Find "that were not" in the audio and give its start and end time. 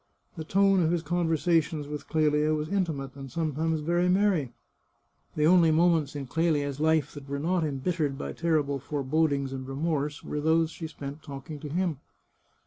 7.13-7.63